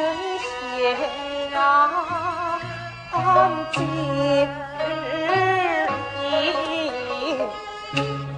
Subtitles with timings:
[0.00, 0.02] 人
[0.76, 0.80] 间
[1.58, 1.60] 啊，
[3.12, 3.16] 但
[3.70, 3.84] 几日，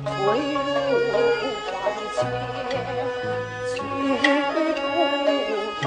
[0.05, 0.07] 回
[0.53, 0.57] 路
[1.13, 1.15] 万
[2.17, 2.19] 千，
[3.71, 3.73] 去
[4.23, 4.25] 路
[5.81, 5.83] 繁。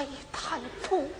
[0.00, 1.10] 太贪图。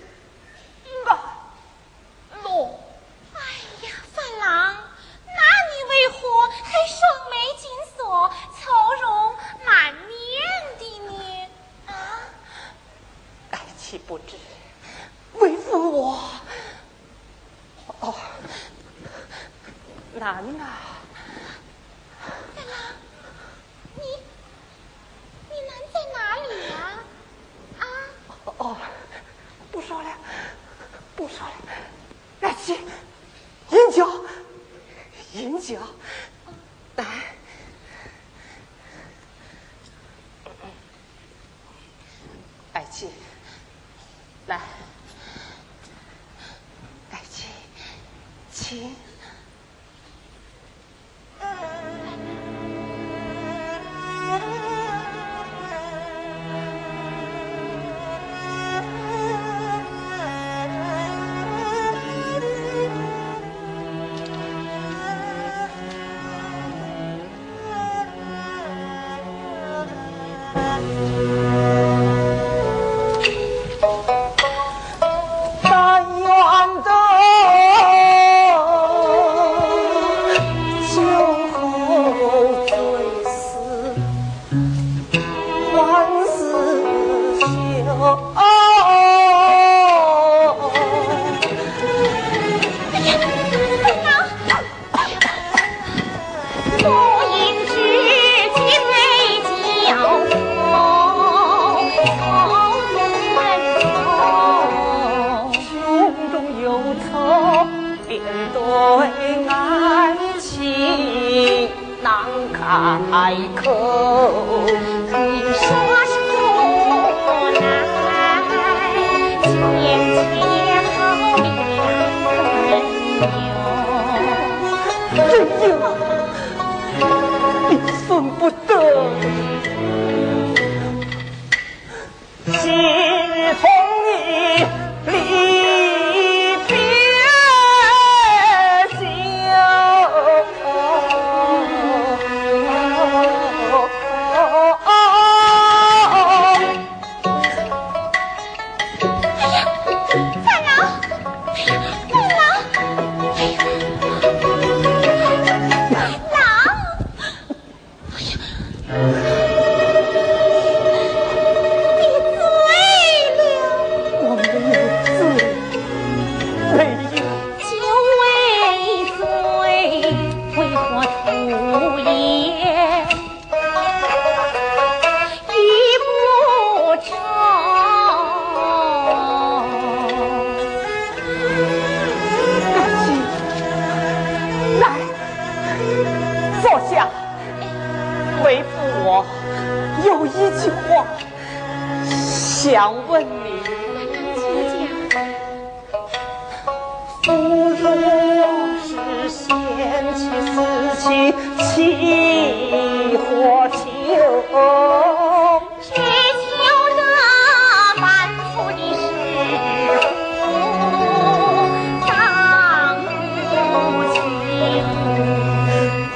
[113.10, 114.99] 海口。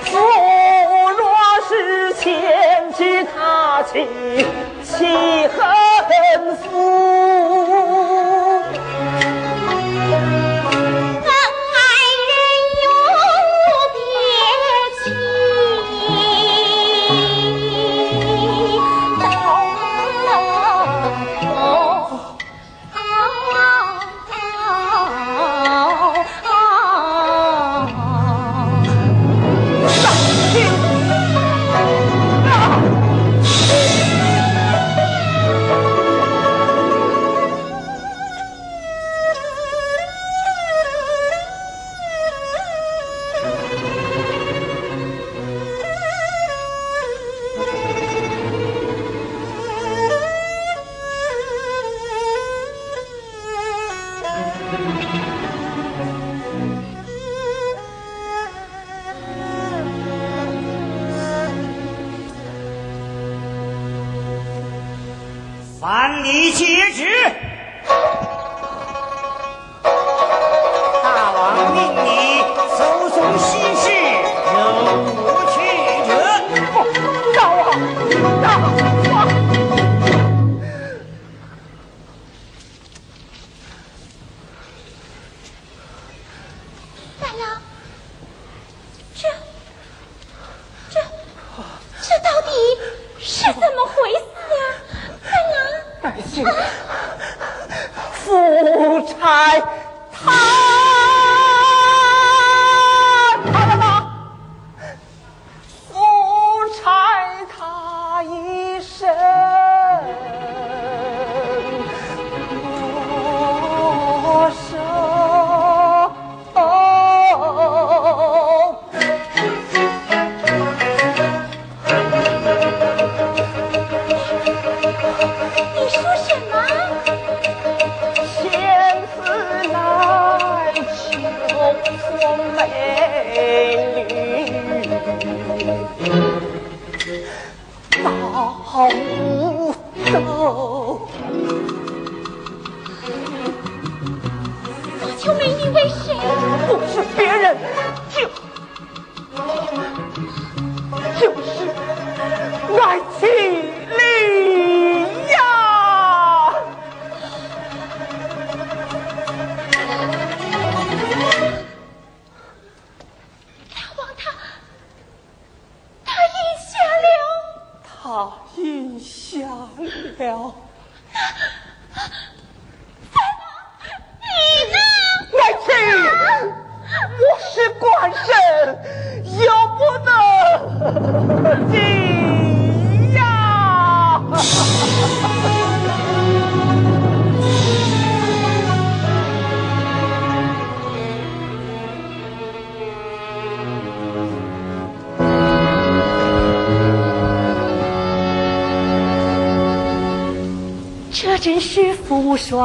[0.02, 0.18] 父
[1.18, 1.24] 若
[1.66, 4.04] 是前去他去
[4.82, 5.43] 欺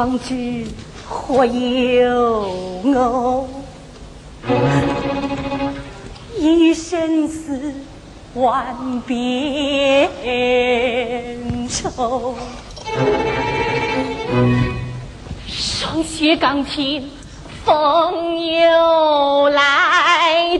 [0.00, 0.66] 双举，
[1.06, 2.48] 或有，
[6.38, 7.74] 一生死
[8.32, 10.08] 万变
[11.68, 12.34] 愁。
[15.46, 17.10] 霜雪刚停，
[17.66, 20.58] 风又来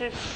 [0.00, 0.27] relationship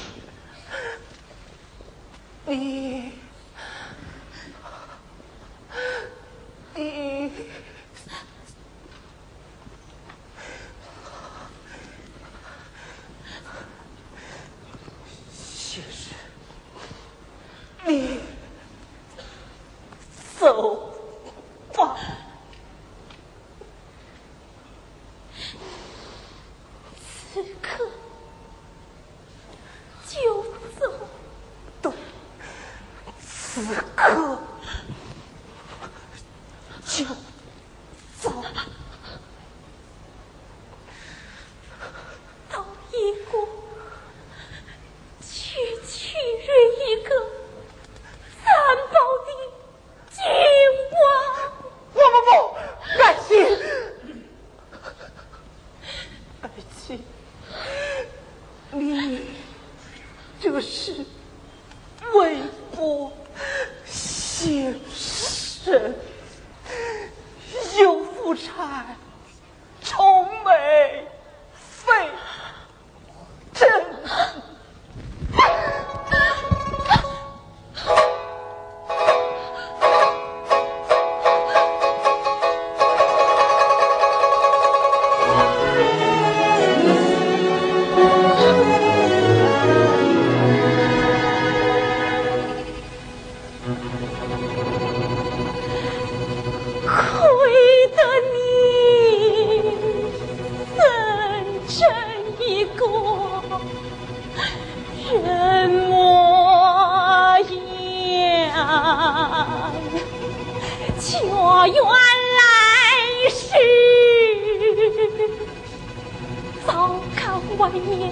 [117.57, 118.11] 外面，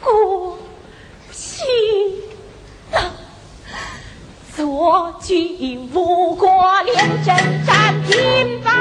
[0.00, 0.58] 故
[1.32, 1.66] 心
[2.92, 3.12] 了，
[4.54, 6.48] 坐军无过，
[6.82, 7.34] 连阵
[7.66, 8.77] 战平吧。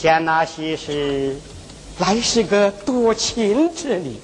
[0.00, 1.36] 见那些事，
[1.98, 4.16] 来是个多情之女。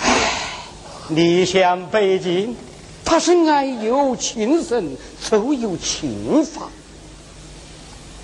[0.00, 0.32] 唉，
[1.08, 2.54] 离乡背井，
[3.04, 4.96] 他是爱有情深，
[5.28, 6.68] 走有情法。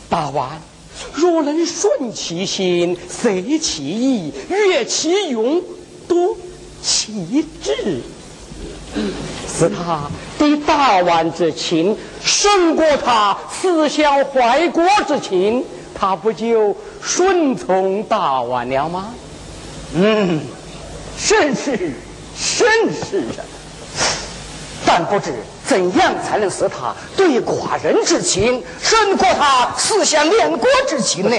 [0.09, 0.63] 大王
[1.13, 5.61] 若能顺其心，随其意，悦其勇，
[6.07, 6.37] 多
[6.81, 8.03] 其志。
[9.59, 10.03] 是他
[10.39, 19.15] 对大王之情胜过他思乡怀国之情，他不就顺从大王了吗？
[19.95, 20.41] 嗯，
[21.17, 21.93] 甚是，
[22.37, 23.41] 甚是啊！
[24.85, 25.33] 但不知
[25.67, 31.37] 怎样才能使他对寡人之情胜过他思乡恋国之情呢？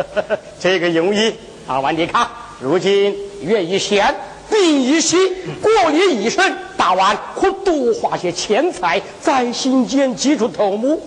[0.60, 1.34] 这个容易，
[1.66, 2.28] 大王你看，
[2.60, 4.14] 如今月一闲。
[4.50, 5.16] 病一息，
[5.60, 11.00] 国业一生，大王可多花些钱财在新建几处头目，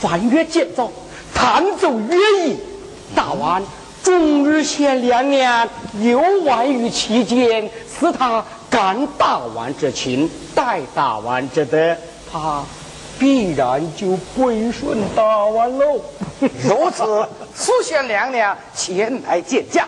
[0.00, 0.90] 翻阅建造，
[1.34, 2.56] 弹奏乐艺。
[3.14, 3.62] 大王
[4.02, 5.68] 终日贤良年，
[6.00, 11.96] 游玩于其间，使他感大王之情，待大王之德，
[12.30, 12.64] 他
[13.18, 16.00] 必然就归顺大王喽。
[16.40, 19.86] 如此，苏贤娘娘前来见驾。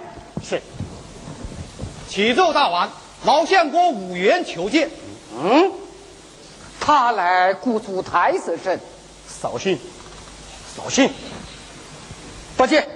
[2.14, 2.28] 是。
[2.28, 2.92] 启奏大王，
[3.24, 4.88] 老相国五元求见。
[5.36, 5.72] 嗯，
[6.80, 8.80] 他来故主台子镇，
[9.26, 9.76] 扫兴，
[10.76, 11.12] 扫兴。
[12.56, 12.88] 不见。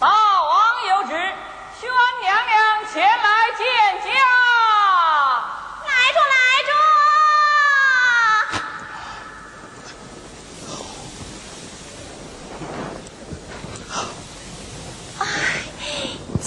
[0.00, 0.12] 大王
[0.88, 1.12] 有旨，
[1.80, 1.88] 宣
[2.20, 3.06] 娘娘前来
[3.56, 4.47] 见驾。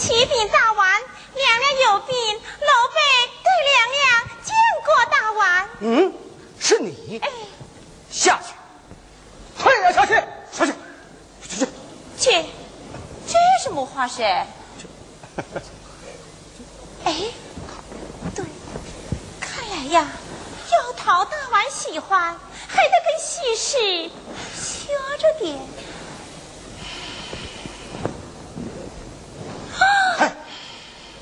[0.01, 0.83] 启禀大王，
[1.35, 2.97] 娘娘有病，奴婢
[3.43, 4.01] 对娘娘
[4.43, 4.51] 见
[4.83, 5.69] 过大王。
[5.81, 6.11] 嗯，
[6.59, 7.19] 是你。
[7.21, 7.29] 哎，
[8.09, 8.55] 下去，
[9.61, 10.15] 快点下去，
[10.51, 10.73] 下去，
[11.47, 11.67] 去去。
[12.17, 12.31] 去，
[13.27, 14.23] 这什么话是？
[14.23, 14.47] 哎，
[18.35, 18.43] 对，
[19.39, 20.07] 看来呀，
[20.71, 22.35] 要讨大王喜欢，
[22.67, 23.77] 还得跟喜事
[24.55, 25.59] 学着点。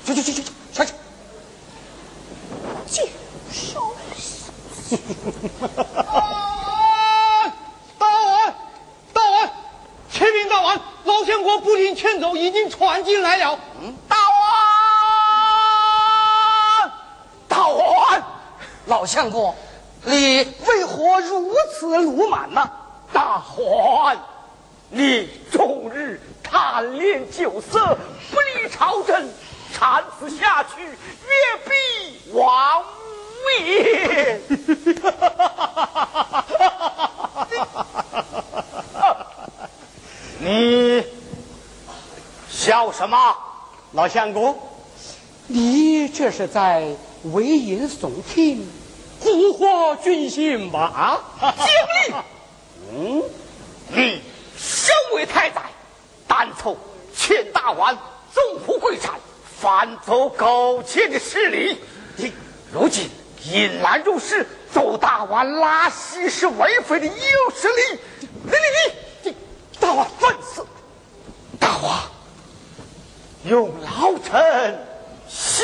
[0.02, 0.92] 去去去去，下去！
[2.88, 3.08] 去
[3.52, 4.50] 收拾。
[5.94, 7.52] 大王，
[7.96, 8.52] 大王，
[9.12, 9.48] 大王，
[10.10, 13.56] 启禀大王，老相国不听劝奏，已经传进来了。
[14.08, 14.16] 大
[16.80, 16.90] 王，
[17.46, 18.20] 大王，
[18.86, 19.54] 老相国，
[20.02, 22.68] 你为何如此鲁莽呢？
[23.12, 24.16] 大王，
[24.88, 27.96] 你终日贪恋酒色，
[28.32, 29.30] 不理朝政。
[29.72, 30.90] 长此下去，越
[31.64, 31.70] 必
[32.32, 34.40] 亡无也。
[40.40, 41.06] 你
[42.50, 43.36] 笑什么，
[44.00, 44.58] 老相公？
[45.46, 46.86] 你这是在
[47.34, 48.66] 危言耸听，
[49.22, 51.20] 蛊惑军心吧？
[51.38, 51.54] 啊！
[51.58, 51.66] 敬
[52.14, 52.14] 礼。
[52.96, 53.22] 嗯，
[53.88, 54.22] 你
[54.56, 55.60] 身为太宰，
[56.26, 56.78] 单凑
[57.14, 57.94] 劝大王
[58.32, 59.12] 纵虎归山。
[59.60, 61.76] 反走苟且的势力，
[62.16, 62.32] 你
[62.72, 63.06] 如今
[63.52, 67.12] 引狼入室，走大王拉稀是为非的有
[67.54, 68.00] 势力。
[68.44, 69.36] 你你你你，
[69.78, 70.64] 大王万死！
[71.58, 72.00] 大王
[73.44, 74.78] 用老臣
[75.28, 75.62] 细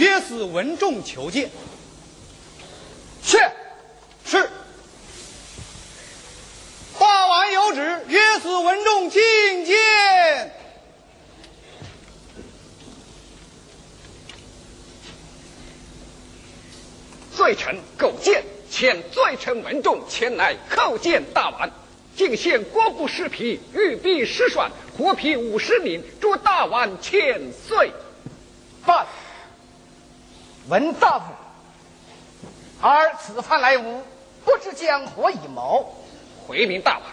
[0.00, 1.50] 约死文仲求见。
[3.22, 3.36] 是
[4.24, 4.48] 是。
[6.98, 10.54] 大王有旨，约死文仲觐见。
[17.36, 18.42] 罪臣苟见，
[18.72, 21.70] 遣罪臣文仲前来叩见大王。
[22.16, 27.92] 敬献国部侍婢，御笔诗算，活皮五十领，祝大王千岁。
[28.86, 29.06] 办。
[30.70, 31.24] 闻大夫，
[32.80, 34.02] 而此番来务，
[34.44, 35.96] 不知将何一谋？
[36.46, 37.06] 回明大王，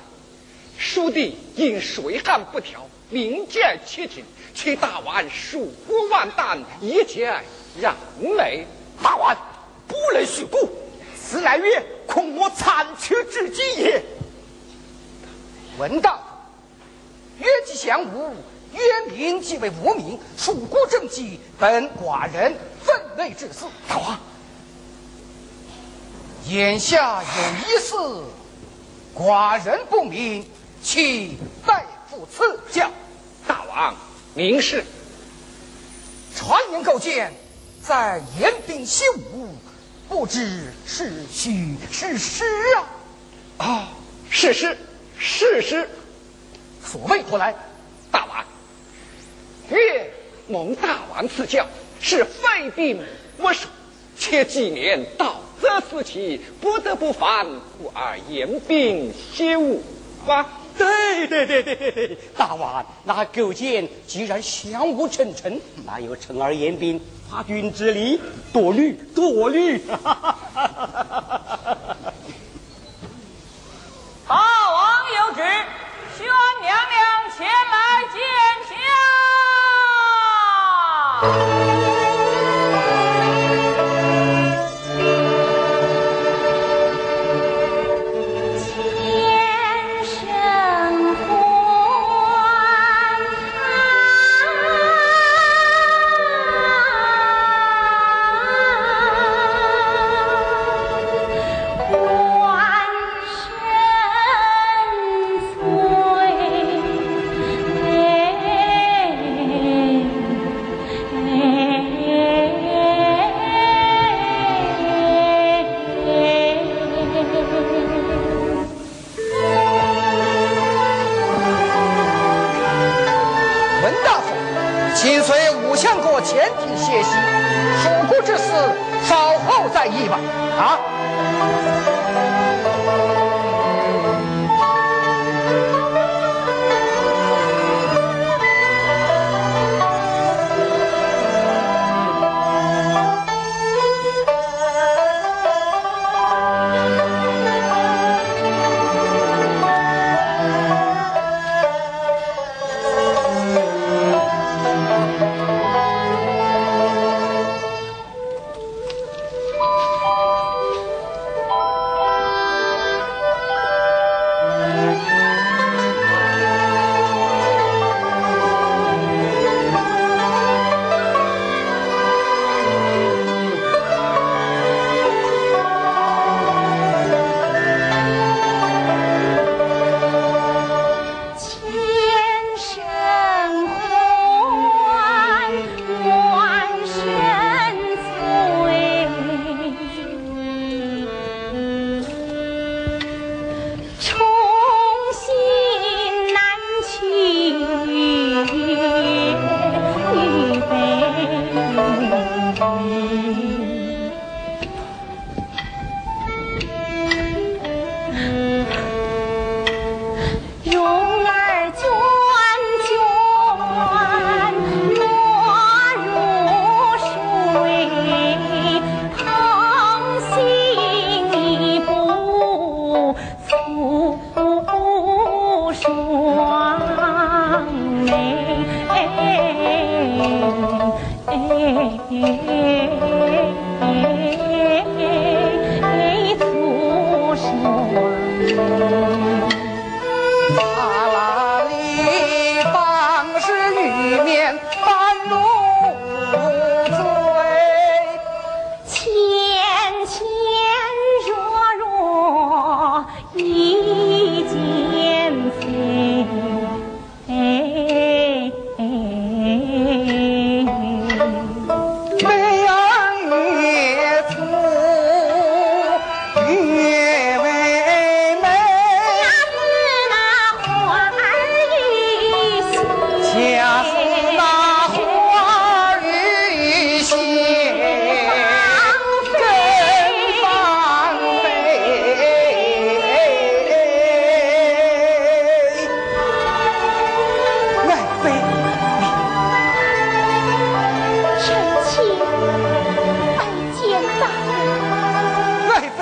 [0.78, 7.34] 蜀地因水旱不调，民见七情，请大王恕国万担，一切
[7.82, 8.68] 让美。
[9.02, 9.36] 大王
[9.88, 10.70] 不能许故，
[11.20, 14.04] 此乃曰恐我残缺至今也。
[15.80, 16.24] 闻大夫，
[17.40, 18.36] 约既相误，
[18.78, 22.54] 约民即为无名，蜀国政绩，本寡人
[22.84, 23.66] 分内之事。
[23.90, 24.20] 大王，
[26.46, 27.28] 眼下有
[27.68, 27.96] 一事。
[29.16, 30.48] 寡人不明，
[30.84, 32.90] 请大夫赐教。
[33.48, 33.96] 大王，
[34.36, 34.86] 明示。
[36.36, 37.34] 传言构建
[37.82, 39.04] 在严兵修
[39.34, 39.56] 武，
[40.08, 42.46] 不知是虚是实
[43.58, 43.66] 啊？
[43.66, 43.90] 啊，
[44.30, 44.78] 是实，
[45.18, 45.90] 是实。
[46.86, 47.56] 所谓何来？
[48.12, 48.46] 大王，
[49.70, 50.12] 岳，
[50.48, 51.66] 蒙大王赐教，
[52.00, 53.00] 是废兵
[53.38, 53.68] 我守。
[54.20, 57.46] 且几年道泽四起，不得不反，
[57.78, 59.84] 故而严兵歇武
[60.26, 60.60] 吧。
[60.76, 67.00] 对对对对，大王，那勾践既然降吾称臣，哪有臣而严兵
[67.30, 68.20] 发军之礼？
[68.54, 69.80] 多虑多虑。
[69.88, 70.98] 哈哈哈哈哈
[71.64, 71.97] 哈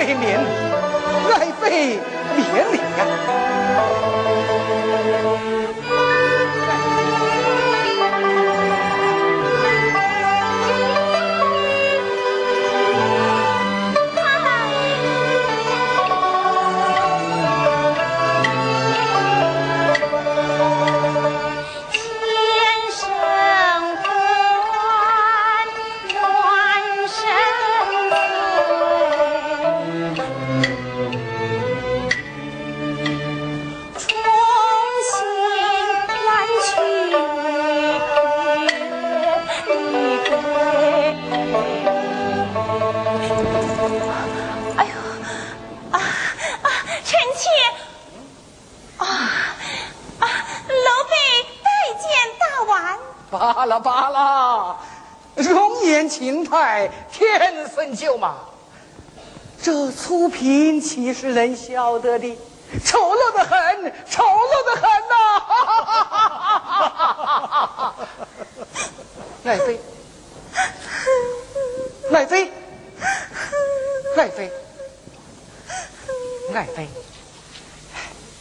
[0.05, 0.45] 爱妃免礼
[1.33, 1.99] 爱妃
[2.53, 3.01] 免礼呀
[56.25, 58.37] 形态，天生就马。
[59.61, 62.35] 这粗皮岂是人晓得的？
[62.83, 65.13] 丑陋的很，丑陋的很呐！
[69.45, 69.79] 爱妃，
[72.11, 72.51] 爱妃，
[74.17, 74.51] 爱妃，
[76.53, 76.89] 爱妃，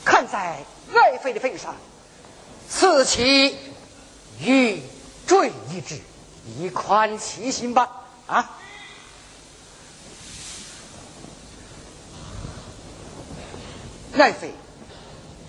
[0.05, 0.57] 看在
[0.95, 1.76] 爱妃的份上，
[2.68, 3.59] 赐其
[4.41, 4.82] 玉
[5.26, 6.01] 坠一只，
[6.47, 7.88] 以宽其心吧！
[8.26, 8.51] 啊！
[14.16, 14.55] 爱妃，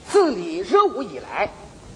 [0.10, 1.50] 自你入伍以来，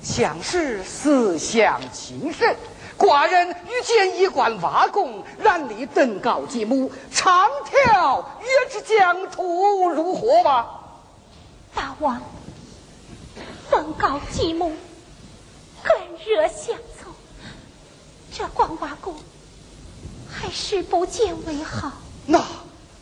[0.03, 2.55] 想是思想情深。
[2.97, 10.67] 寡人欲见一官瓦工，让你登高继母，长条约之疆土，如何吧？
[11.73, 12.21] 大王，
[13.71, 14.75] 登高继母，
[15.81, 16.98] 更热相从。
[18.39, 19.13] 这官瓦宫，
[20.31, 21.91] 还是不见为好。
[22.25, 22.41] 那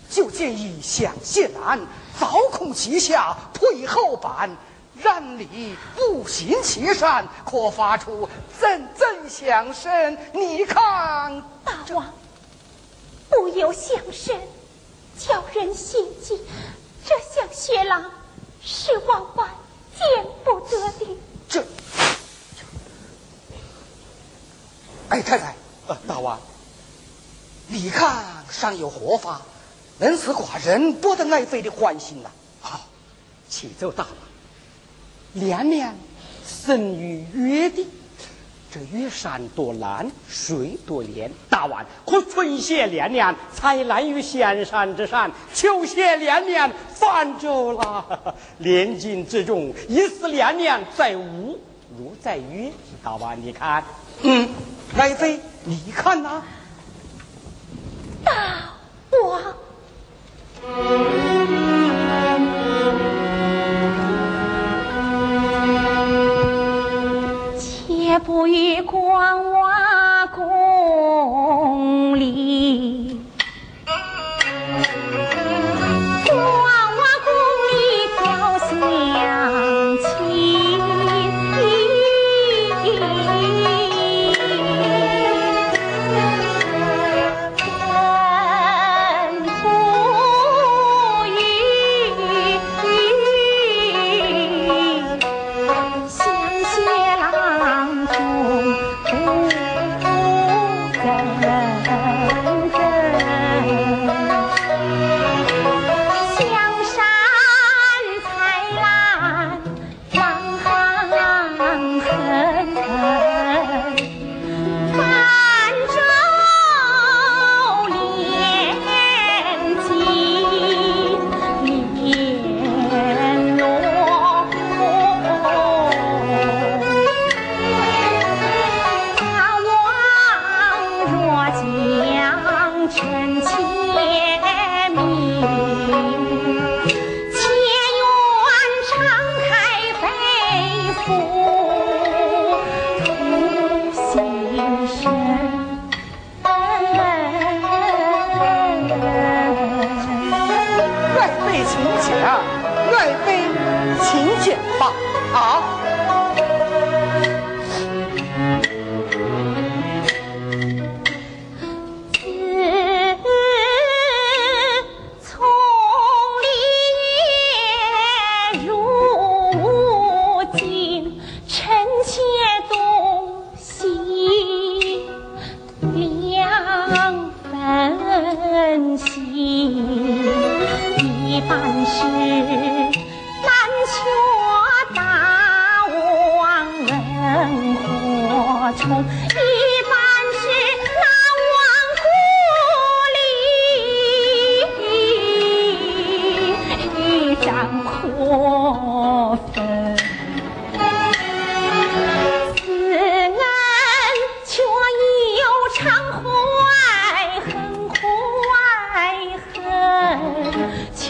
[0.09, 1.79] 就建议向谢兰。
[2.19, 4.57] 凿空其下，退后板，
[4.95, 8.27] 然你不行其善，可发出
[8.59, 10.17] 阵阵响声？
[10.33, 12.03] 你看，大王，
[13.29, 14.35] 不由相声，
[15.19, 16.39] 叫人心惊。
[17.05, 18.03] 这项血郎
[18.59, 19.47] 是万万
[19.95, 21.17] 见不得的。
[21.47, 21.63] 这，
[25.09, 25.55] 哎，太太，
[25.87, 26.39] 呃，大王，
[27.67, 29.41] 你看尚有何法？
[29.99, 32.29] 能使寡人博得爱妃的欢心呐！
[32.61, 32.81] 好，
[33.49, 34.13] 启奏大王，
[35.33, 35.95] 连年
[36.45, 37.87] 生于约定，
[38.71, 48.35] 这约山多难，水多连，大王可春谢连年，采兰于仙山之上，秋谢连年，泛舟了。
[48.59, 51.59] 连襟之中，一似连年在吾，
[51.97, 52.71] 如在约。
[53.03, 53.83] 大王，你看，
[54.21, 54.47] 嗯，
[54.95, 56.41] 爱妃，你看呐，
[58.23, 58.31] 大
[59.25, 59.41] 王。
[67.88, 70.45] 且不与关瓦共
[72.17, 73.06] 里。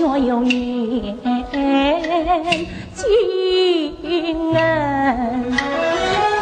[0.09, 1.17] 我有一念
[2.95, 3.03] 君
[4.55, 4.57] 恩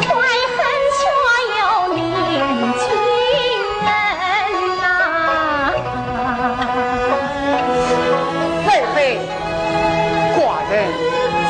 [0.06, 0.08] 怀
[0.54, 0.58] 恨
[0.94, 1.02] 却
[1.50, 1.58] 有
[1.92, 1.98] 念
[2.78, 2.86] 君
[3.82, 3.88] 恩
[4.80, 4.86] 啊
[8.64, 8.96] 妹妹
[10.36, 10.38] 寡
[10.70, 10.72] 人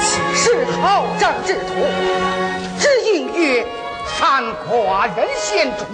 [0.00, 1.60] 岂是好战之徒
[2.78, 3.66] 只应曰
[4.06, 5.84] 善寡人先主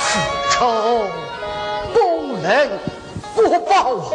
[0.00, 0.18] 此
[0.50, 1.06] 仇
[1.94, 1.96] 不
[2.38, 2.68] 能
[3.36, 4.10] 不报啊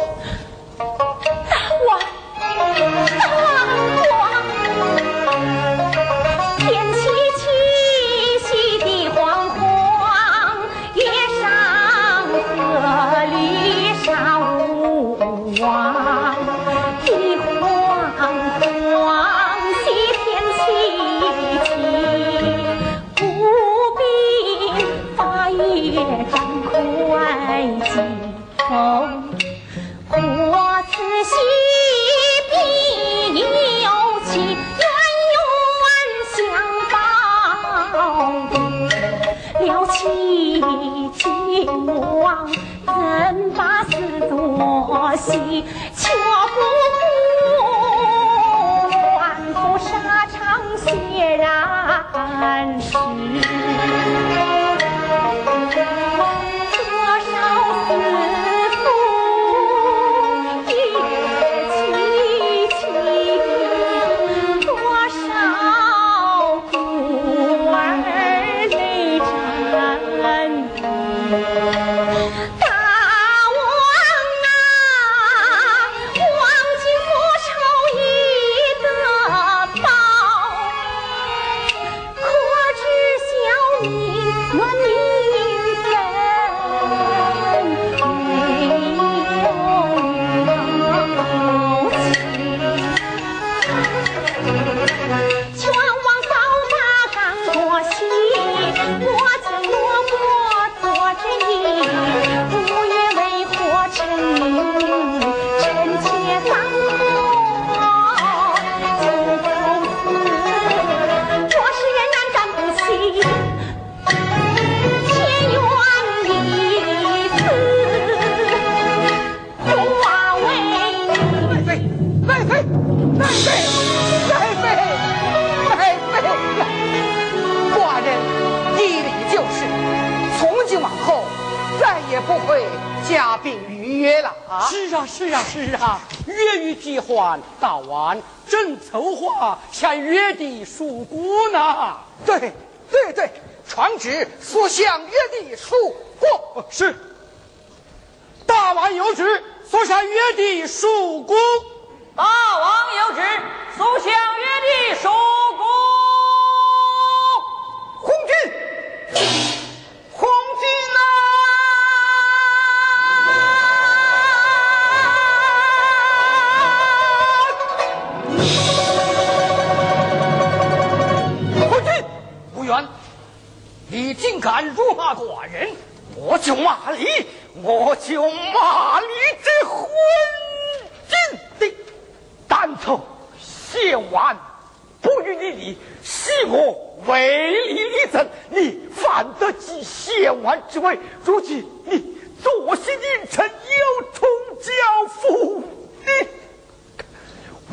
[187.06, 190.98] 为你立臣，你犯得起谢万之威？
[191.24, 194.28] 如今你作戏佞臣，有冲
[194.60, 194.70] 教
[195.08, 195.64] 父，
[196.04, 196.28] 你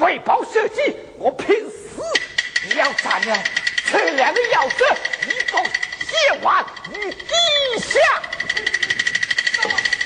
[0.04, 2.02] 为保社稷，我拼死
[2.78, 3.38] 要斩了
[3.92, 4.84] 这两个妖子，
[5.28, 5.64] 以报
[6.00, 8.00] 谢万于地下。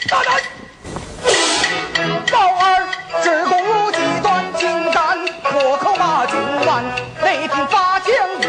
[0.07, 0.41] 大胆！
[2.31, 2.87] 老儿
[3.23, 6.83] 只顾几段金丹，破口骂君王，
[7.23, 8.44] 雷霆发将。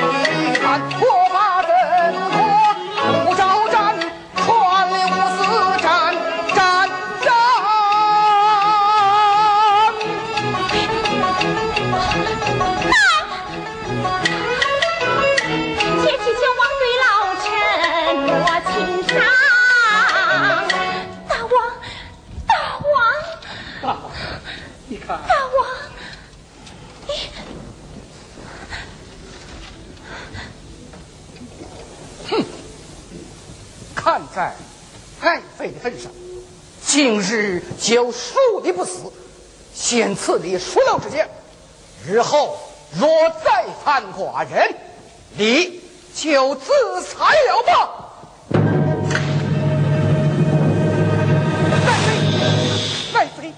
[0.77, 1.06] 一
[34.37, 34.53] 在
[35.23, 36.13] 爱妃的份上，
[36.85, 39.11] 今日就恕你不死，
[39.75, 41.27] 先赐你赎漏之剑。
[42.07, 42.59] 日后
[43.01, 43.09] 若
[43.43, 44.75] 再犯寡人，
[45.39, 45.81] 你
[46.15, 46.71] 就自
[47.03, 48.13] 裁了吧。
[51.81, 53.55] 爱妃，爱妃，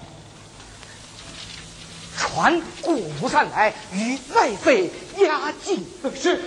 [2.17, 6.41] 传顾不善来，与爱妃押进是。